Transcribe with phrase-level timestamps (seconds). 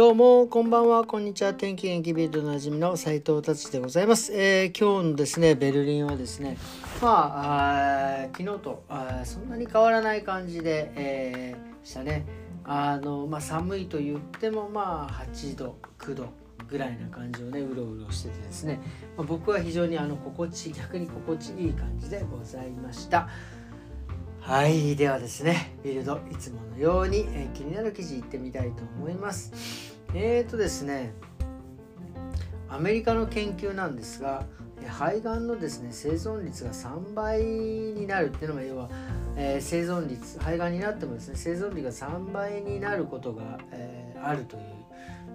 [0.00, 1.52] どうも、こんばんは、こんにちは。
[1.52, 4.32] 天気元気ビルドのなじみの斉藤達でございます。
[4.32, 6.56] えー、今日のですね、ベルリンはですね、
[7.02, 12.24] まあ、あ昨日とあそんなに変わらない感じで、えー、したね。
[12.64, 16.28] あの、まあ、寒いと言っても、まあ、8度、9度
[16.66, 18.80] ぐらいな感じをね、うろうろしててですね、
[19.18, 23.28] まあ、僕は非常にあの心地、逆に心地いい感じでございました。
[24.40, 31.12] はいではですねビルドいつものように、えー、気になる記事いってみたいと思いますえーとですね
[32.68, 34.46] アメリカの研究なんですが
[34.88, 38.88] 肺がんのですね生存率が3倍になるっていうのが要は、
[39.36, 44.62] えー、生存率肺がんになってもですね生存率が3倍になることが、えー、あるという、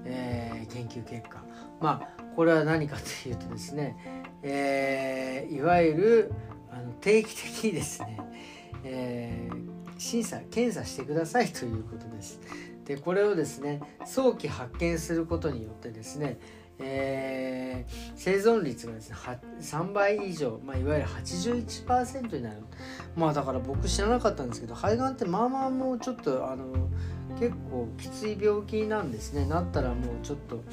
[0.06, 1.44] えー、研究結果
[1.80, 3.96] まあこれは何かというとですね、
[4.44, 6.34] えいわゆる
[6.70, 8.20] あの定期的にですね
[8.84, 9.50] え、
[9.98, 12.40] 審査検査してくださいということです。
[12.86, 16.38] でこれをですね早期発見することによってですね、
[16.80, 19.16] えー、生存率がですね
[19.60, 22.58] 3倍以上、まあ、いわゆる81%になる。
[23.16, 26.66] まあだから僕知らなかったんですけど肺がんってまあまあもうちょっとあの
[27.40, 29.46] 結構きつい病気なんですね。
[29.46, 30.64] なったらもうちょっと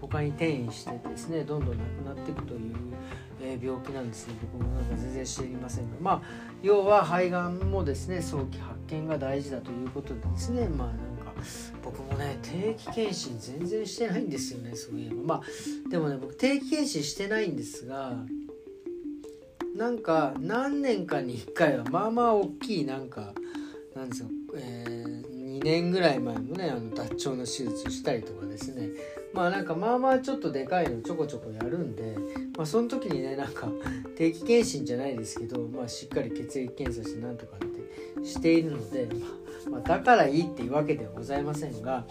[0.00, 2.74] 他に転移してですねどんどんなくなっていくという
[3.40, 4.34] え病気なんですね。
[4.42, 5.96] 僕もなんか全然知りませんが。
[6.00, 6.22] まあ
[6.62, 11.11] 要は肺がんもですね早期発見が大事だということでですねまあ
[11.84, 15.22] 僕もね定期検診全然してないんですよねそういえば。
[15.22, 18.16] まあでもね僕定期検診してないんですが
[19.76, 23.32] なんか何年かに1回はまあまあ大きいなんか
[23.94, 28.88] なんですよ、えー、2年ぐらい前もねあの脱腸の手術したりとかですね。
[29.32, 32.16] まあなんかまあまあちょっとでかいのちょこちょこやるんで、
[32.56, 33.68] まあ、その時にねなんか
[34.16, 42.04] 定期検診じゃないですけど、まあ、しっかり血液検査してなんとかってしているので、まあ、まだからいいっていうわけではございませんが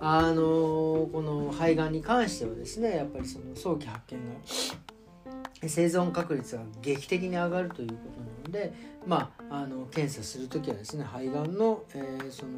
[0.00, 8.72] あのー、この肺がんに関してはですねやっぱりその早期発見が生存確率が劇的に上がるということなので、
[9.06, 12.52] まあ、あの検査する時はですね肺がんの、えー、その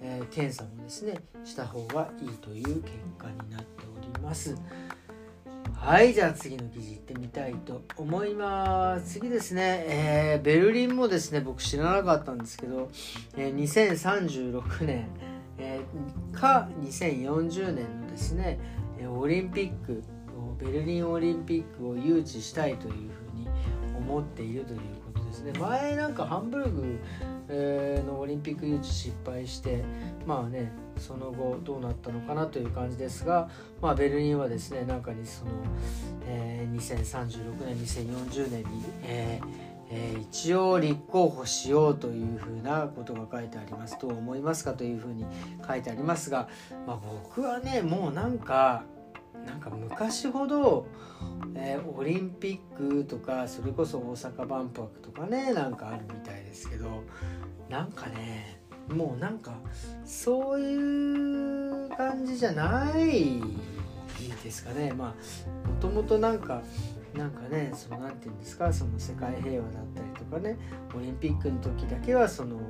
[0.00, 4.56] えー、検査もですねした方がいいという結果になっております。
[5.78, 9.14] はいじゃあ次の記事いってみたいと思います。
[9.20, 12.90] 次ですね、えー、ベルリンもですね僕知らなかったんですけど、
[13.36, 15.06] えー、2036年、
[15.58, 18.58] えー、か2040年のですね
[19.08, 20.02] オリンピック
[20.58, 23.48] ベルリンオリンピックを誘致したいというふうに
[23.96, 24.80] 思っているという
[25.12, 25.52] ことですね。
[25.58, 26.98] 前なんかハンブルグ、
[27.48, 29.82] のオリンピック誘致失敗して
[30.26, 33.48] まあねその後どうなったのかなという感じですが、
[33.80, 35.50] まあ、ベルリンはですね中にその、
[36.26, 43.98] えー、2036年2040年に、えーえー、一応立候補しようというふうなことが書いてあります。
[43.98, 45.24] と思いますかというふうに
[45.66, 46.48] 書いてありますが、
[46.86, 48.84] まあ、僕はねもうなんか
[49.46, 50.86] なんか昔ほど、
[51.54, 57.04] えー、オリンピックとかそれこそ大阪万博とかねなんかあるみたいですけど
[57.70, 59.54] なんかねもうなんか
[60.04, 63.40] そういう感じじゃない
[64.42, 64.92] ですかね。
[64.92, 65.14] ま
[65.66, 66.62] あもともとなんか
[67.14, 70.56] なんかねその何て言うんですかその世界平和だったりとかね
[70.94, 72.60] オリンピックの時だけはその、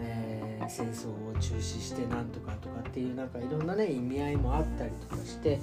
[0.00, 5.60] えー、戦争を中止してなんとかとかっていうなんかいろんなね意味合いもあったりとかして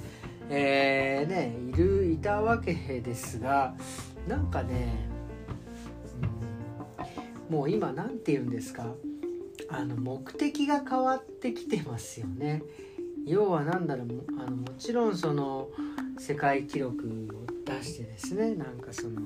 [0.50, 3.74] えー、ねいるいたわけですが
[4.28, 5.08] なんかね、
[7.48, 8.86] うん、もう今何て言うんですか
[9.70, 12.62] あの目的が変わってきてますよね。
[13.26, 15.68] 要は何だろうあのもちろんその
[16.18, 19.20] 世界記録を出してですねなんかその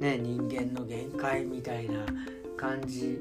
[0.00, 2.06] ね人間の限界みたいな
[2.56, 3.20] 感じ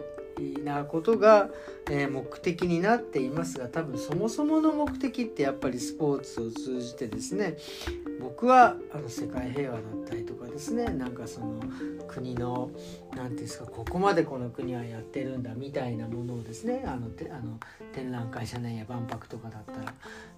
[0.63, 1.49] なことが、
[1.89, 7.57] え、目的になっていますが多分そもそもの目的ってやっぱりスポーツを通じてですね
[8.23, 11.59] 僕はあの世界平和だったりとかですねなんかその
[12.07, 12.71] 国の
[13.11, 17.59] 何て言うんですかここまでこの国はやってるんだみたいなものをですねあのてあの
[17.93, 19.93] 展覧会社内や万博とかだったら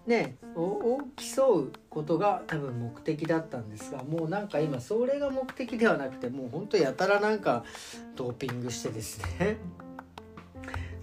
[0.08, 7.64] ねを競うことが多分目的だったんですがもうなんか今それが目的ではなくてもうほんとやたらなんか
[8.16, 9.58] ドーピングしてですね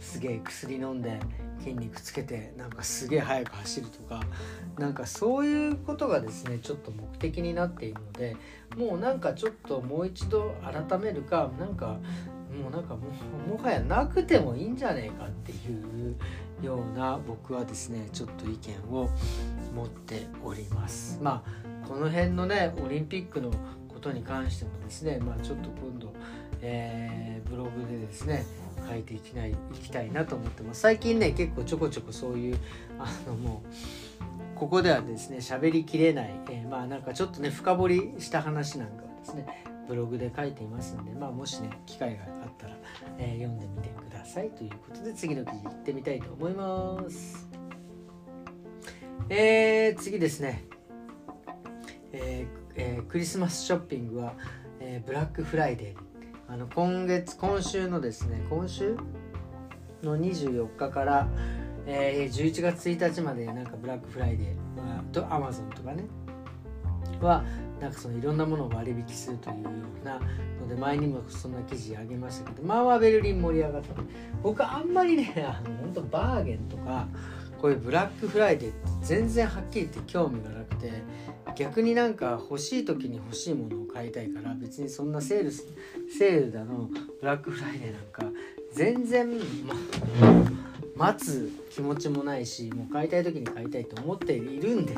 [0.03, 1.21] すげえ薬飲んで
[1.61, 4.21] 筋肉つけてなんかすげえ速く走るとか
[4.79, 8.37] なんかそういうことがですねちょっと目的になっているので
[8.77, 11.99] もうなんかちょっともう一度改めるかなんか
[12.53, 13.09] もうなんかも
[13.49, 16.17] もはやなくてもいいんじゃねえかっていう
[16.63, 19.09] ような僕はですねちょっと意見を
[19.75, 21.19] 持っております。
[21.23, 23.51] まあこの辺のねオリンピックの
[23.89, 26.13] ことに関してもですねまあちょっと今度、
[26.61, 28.45] えー、ブログでですね
[28.89, 30.81] 変えていきないいきたいなと思ってます。
[30.81, 32.59] 最近ね結構ちょこちょこそういう
[32.99, 42.77] あのもうここではですね喋りきれない、えー、まあなんかちょっとね深掘りした話なんかはですねブログで書いていますんで、まあ、もしね機会があったら、
[43.19, 47.49] えー、読んでみてくださいということで次の記事いってみたいと思います。
[49.29, 50.65] えー、次ですね、
[52.13, 54.35] えーえー、クリスマスショッピングは、
[54.81, 56.12] えー、ブラックフライデー。
[56.53, 58.95] あの今月今週のですね今週
[60.03, 61.27] の24日から、
[61.87, 66.05] えー、11月1日までなんかブラックフライデーとアマゾンとかね
[67.23, 67.43] は
[67.81, 69.71] なんかそのいろんなものを割引するというよ
[70.03, 70.21] うな
[70.61, 73.95] ので前にもそんな記事あげましたけどまあまあベルリン盛り上がった
[74.43, 77.09] 僕あんまりねあの本当バーゲンとか
[77.63, 80.93] こういうブラックフライデーって全然はっきり言って興味がなくて
[81.57, 85.65] 逆になんか欲しい時に欲しいものを買いたいから別にそんなセールス
[86.19, 88.25] セールだのブラックフライデーなんか
[88.73, 89.29] 全然、
[89.65, 89.75] ま、
[90.97, 94.97] 待つ気持ちもないしもう買いたい時に買いたいと思っているんで。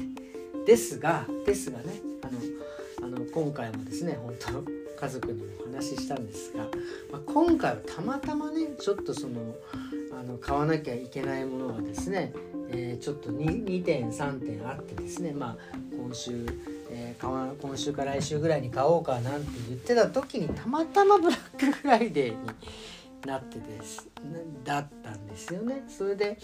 [0.64, 1.84] ですがですがね
[2.22, 4.64] あのあの今回もですね本当
[4.98, 6.64] 家族にもお話ししたんですが、
[7.12, 9.54] まあ、今回はたまたまねちょっとその
[10.20, 12.32] あの買わなきゃいけないものがですね
[12.76, 16.46] えー、ちょっと 2, 2点3点あってですねまあ今週、
[16.90, 22.38] えー、今週か来週ぐらいに買おうかなんて言ってた時にたまたまブラックフライデーに
[23.26, 24.08] なってです
[24.64, 25.84] だったんですよね。
[25.88, 26.38] それで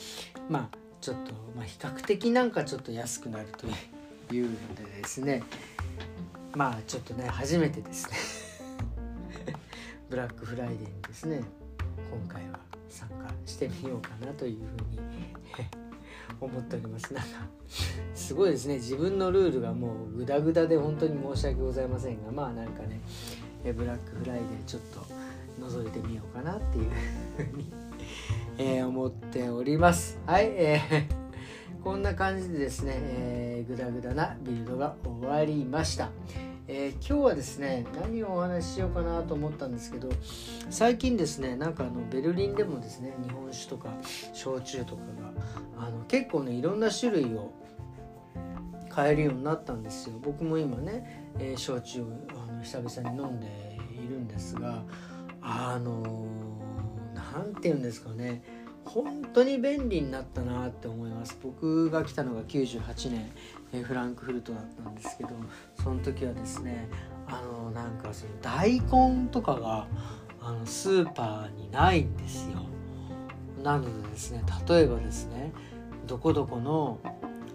[0.49, 3.67] まあちょっと、まあ、比較的なんかちょっと安くなると
[4.35, 5.43] いうのでですね
[6.55, 8.17] まあちょっとね初めてですね。
[10.09, 11.43] ブラックフライデーにですね
[12.11, 13.15] 今回は参加
[13.47, 15.01] してみようかなというふうに
[16.41, 17.13] 思っております。
[17.15, 17.31] なんか
[18.15, 18.75] すごいですね。
[18.75, 23.01] 自分のルールがもうグダグダで本当に申し訳ございませんがまあなんかね
[23.73, 25.07] ブラックフライデーちょっと
[25.61, 26.91] 覗いてみようかなっていう
[27.37, 27.73] ふうに
[28.59, 30.19] えー、思っております。
[30.27, 36.11] はい、えー、こんな感じでですね、えー、グダグダなビルドが終わりました。
[36.73, 40.09] えー、今日はですね何をお話ししようかなと思ったんですけど
[40.71, 43.89] 最近ですねなんかあのベルリンでもですね日本酒とか
[44.33, 45.03] 焼酎とか
[45.77, 47.51] があの結構ねいろんな種類を
[48.89, 50.15] 買えるようになったんですよ。
[50.23, 52.07] 僕も今ね、えー、焼酎を
[52.49, 53.47] あの久々に飲んで
[53.93, 54.85] いるんですが
[55.43, 56.25] あの
[57.15, 58.45] 何て言うんですかね。
[58.85, 61.39] 本当に便利になったなって思います。
[61.43, 63.31] 僕が来たのが98年
[63.73, 65.31] えフランクフルトだったんですけど
[65.83, 66.89] その時はですね
[67.29, 69.87] あのなんかその大根とかが
[70.43, 72.61] あのスーパーにないんですよ。
[73.63, 75.53] なのでですね例えばですね
[76.07, 76.99] どこどこの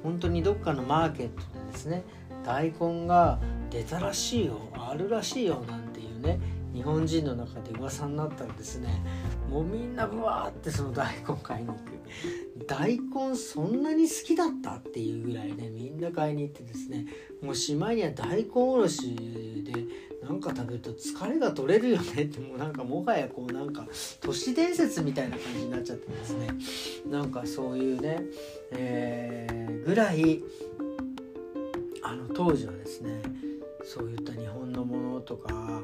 [0.04, 2.04] 本当にどっかのマーケットでですね
[2.46, 3.40] 大根が
[3.72, 6.40] 出たらしいよあるらしいよなんていうね
[6.76, 9.02] 日本人の中で噂になったらですね。
[9.50, 11.80] もうみんなブワーってその大根買いに行く
[12.68, 17.06] 大根そんなに好きだったっていうぐらいねみんな買いに行ってですね。
[17.42, 19.86] もうしまいには大根おろしで
[20.26, 22.24] なんか食べると疲れが取れるよね。
[22.24, 23.88] ってもうなんかもはやこうなんか
[24.20, 26.50] 都市伝説みたいな感じになっちゃってですね。
[27.10, 28.22] なんかそういうね、
[28.72, 30.44] えー、ぐらい
[32.04, 33.22] あの当時はですね
[33.84, 35.82] そういった日本のものとか、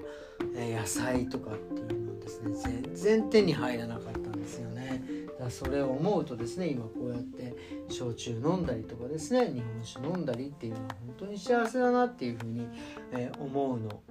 [0.54, 5.04] 野菜とかっていうのですね全然手に入らなかったんですよね。
[5.28, 7.56] だからそれを思うとですね今こうやって
[7.90, 12.68] 焼酎飲んだりとかですね日本酒飲んだりっていうのは本当に幸せだなっていうふうに、
[13.12, 14.02] え思うの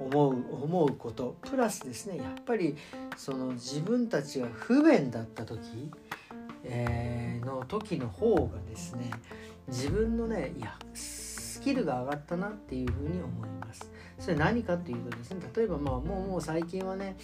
[0.00, 1.36] 思う思うこと。
[1.42, 2.76] プラスですねやっぱり
[3.16, 5.90] その自分たちが不便だった時、
[6.64, 9.10] え、の時の方がですね
[9.66, 10.78] 自分のねいや
[11.58, 13.90] スキルが上がったなっていうふうに思います。
[14.16, 17.16] それ何かっていうとですね例えばまあもうもう最近はね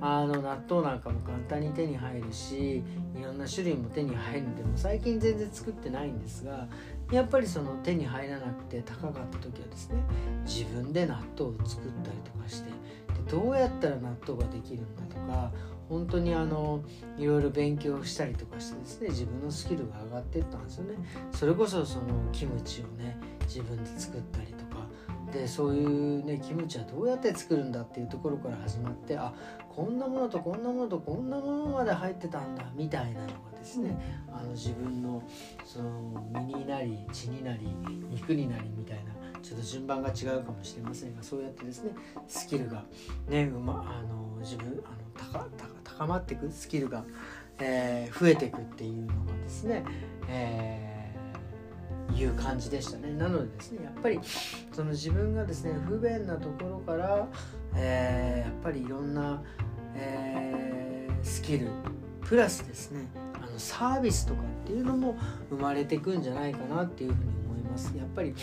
[0.00, 2.82] あの納豆なんかも簡単に手に入るしい
[3.22, 6.66] ろんな種類も手に入るんでも最近全然作ってないんですが
[7.10, 10.02] やっぱりその手に入らなくて高かった時はですね
[10.44, 15.50] 自分で納豆を作ったりとかしてでどうやったら納豆ができるんだとか
[15.88, 16.82] 本当にあの
[17.18, 20.94] いろいろ勉強したりとかしてですね自分のスキルが上がっていったんですよね。
[21.32, 24.86] それこそそのキムチをね自分で作ったりとか
[25.32, 29.34] でそういうねキムチはどうやって作るんだっていうところから始まってあ
[29.68, 33.96] こんなものとこんなものとこんなものまで入ってたんだみたいなのがですね
[34.32, 35.22] あの自分の
[35.64, 37.68] その身になり血になり
[38.10, 39.12] 肉になりみたいな
[39.42, 41.92] ちょっと順番が違うかもしれませんがそうやってですね
[42.26, 42.84] スキルが
[43.28, 45.46] ねうまあの自分あの高
[45.84, 47.04] 高まっていくスキルが、
[47.58, 49.84] えー、増えていくっていうのがですね、
[50.28, 51.00] えー
[52.16, 53.12] いう感じでしたね。
[53.12, 54.20] なのでですねやっぱり
[54.72, 57.28] その自分がですね不便なところから、
[57.76, 59.42] えー、やっぱりいろんな、
[59.94, 61.68] えー、スキル
[62.22, 63.06] プラスですね
[63.60, 65.16] サービスとかっていうのも
[65.50, 67.96] 生まれてくんじゃないかなっていうふうに思います。
[67.96, 68.34] やっぱり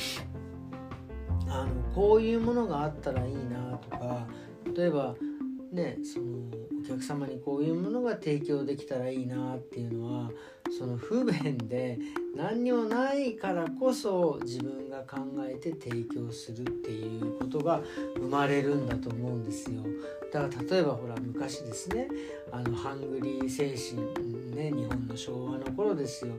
[1.50, 4.28] あのこういうものがあったらいいなとか
[4.76, 5.16] 例えば
[5.72, 6.50] ねその
[6.84, 10.32] お客様にこういうものが提供できたらいいなっていうのは
[10.78, 11.98] その不便で
[12.36, 17.82] 何にもないからこそ自分が考えて提供するっていうことが
[18.16, 19.84] 生まれるんだと思うんですよ。
[20.32, 22.08] だから例えばほら昔ですね
[22.52, 26.34] あのハングリー精神ね日本の昭和の頃ですよ。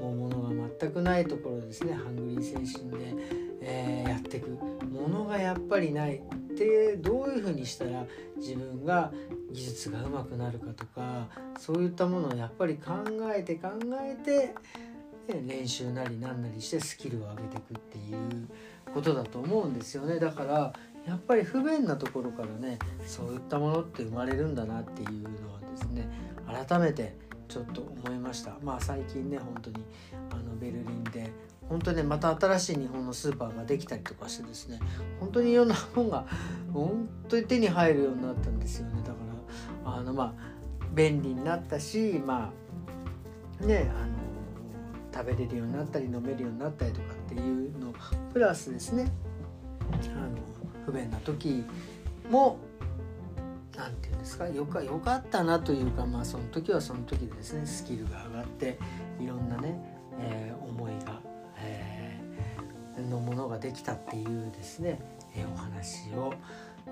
[0.00, 3.14] もう物が全くないところですねハングリー精神で、
[3.60, 4.50] えー、やってく。
[4.50, 6.20] ものがやっぱりない。
[6.54, 8.04] ってどういうふうにしたら
[8.36, 9.12] 自分が
[9.52, 11.28] 技術が上手くなるかとか
[11.58, 12.92] そういったものをやっぱり考
[13.34, 14.54] えて考えて
[15.28, 18.48] 練習なりなんなりしてスキルを上げていくっていう
[18.92, 20.18] ことだと思うんですよね。
[20.18, 20.72] だから
[21.06, 26.08] やっぱり不便なところからねそういったものって生まれるんだなっていうのはですね
[26.68, 27.16] 改めて
[27.48, 28.56] ちょっと思いました。
[28.62, 29.84] まあ最近ね本当に
[30.30, 31.30] あのベルリンで
[31.72, 34.78] 本当ねまた新しい日本のスーパーができたりとかしてですね
[35.20, 36.26] 本当にいろんな本が
[36.70, 39.00] 本当に手に入るようになったんですよね。
[39.02, 39.16] だか
[39.86, 40.52] らあのまあ
[40.94, 42.52] 便利になったしま
[43.62, 44.12] あねあの
[45.14, 47.94] 食べれるようになったり飲めるようになったりとかっていうの
[48.34, 49.10] プラスですね
[49.90, 50.36] あの
[50.84, 51.64] 不便な時
[52.28, 52.58] も
[53.74, 58.78] 何て言うんですかよかよかったなというかまあその時はその時でですねスキルが上がって
[59.18, 59.80] いろんなね、
[60.20, 60.51] え
[63.62, 64.98] できたっていうですね、
[65.36, 66.34] え、お話を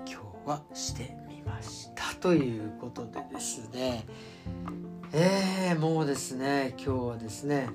[0.07, 2.15] 今日はしてみました。
[2.21, 4.05] ということでですね
[5.11, 7.67] えー、もうですね今日はですね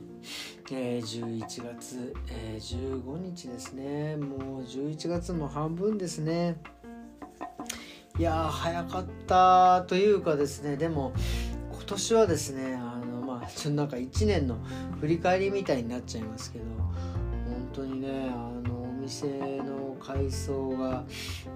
[0.72, 1.40] えー、11
[1.78, 4.16] 月、えー、15日ですね。
[4.16, 6.56] もう11月も半分ですね。
[8.18, 11.12] いや早かったというかですねでも
[11.70, 14.56] 今年はですねあのまあちょっとなんか1年の
[15.00, 18.65] 振り返りみたいになっちゃいますけど本当にねあの
[19.06, 21.04] 店の改装が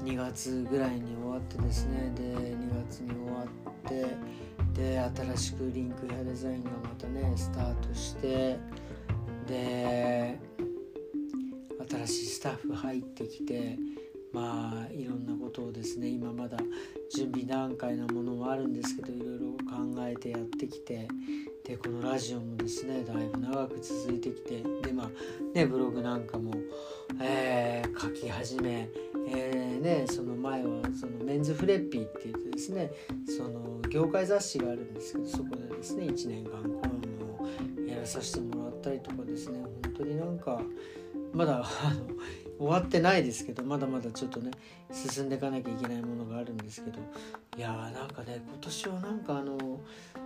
[0.05, 2.13] 2月ぐらいに終わってですね。
[2.15, 4.17] で2月に終わって
[4.73, 5.01] で
[5.35, 8.57] 新しくリンクヘアデザインがまたねスタートして
[9.49, 10.39] で
[11.91, 13.77] 新しいスタッフ入ってきて
[14.33, 16.57] まあいろんなことをですね今まだ
[17.13, 21.09] 準備段階なものもあるんですけどいろいろ考えてやってきて
[21.65, 25.11] でこのラジオもですねだいぶ長く続いてきてでまあ
[25.55, 26.55] ねブログなんかも、
[27.21, 28.89] えー、書き始め、
[29.29, 32.91] えー、ね、その前はそのメンズフレッピーって言ってですね
[33.27, 40.61] その業界雑誌があるんですけどそこでですね1年間コラムをやらさせてもらったりとかですね本当になんか
[41.33, 42.07] まだあの
[42.59, 44.51] 終わってないですけどまだまだちょっとね
[44.93, 46.99] 進んでいかなきゃいけないものがあるんですけど
[47.57, 49.81] いやーなんかね今年はなんかあの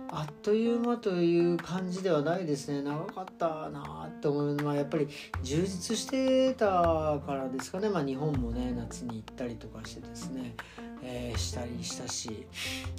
[0.09, 2.81] あっという間という感じではないですね。
[2.81, 5.07] 長かったなって思うのはやっぱり
[5.43, 7.89] 充実してたからですかね。
[7.89, 10.55] まあ日本もね夏に行ったりとかしてですね。
[11.03, 12.45] えー、したりしたし。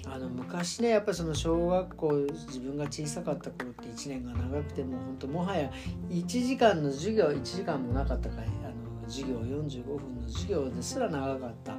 [0.07, 2.13] あの昔ねやっぱりその小学校
[2.47, 5.71] 自分が小さかった頃って1年が長くても本当もはや
[6.11, 8.47] 1時間の授業1時間もなかったかい。
[8.65, 11.77] あの授業45分の授業ですら長かった。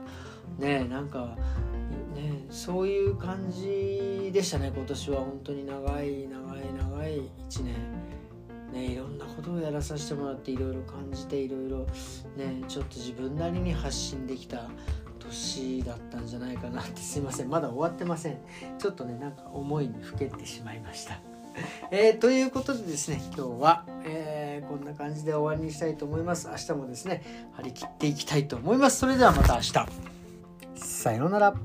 [0.57, 1.37] ねなんか
[2.15, 4.06] ねそういう感じ
[4.37, 5.17] でしたね今年は。
[5.17, 7.75] 本当に長い長い長い1年。
[8.71, 11.87] ね、いろんなことをやらさせてもらっていろいろ感じていろいろ
[12.35, 14.69] ねちょっと自分なりに発信できた
[15.19, 17.01] 年だったんじゃないかなって。
[17.01, 18.37] すいませんまだ終わってません。
[18.77, 21.19] ちょっとねなんか思いにふけてしまいました。
[21.89, 26.47] えー、ということでですね今日は、えー、こんな感じで終わりにしたいと思います。
[26.47, 28.99] 明日もですね張り切っていきたいと思います。
[28.99, 29.73] それではまた明日。
[30.75, 31.55] さようなら。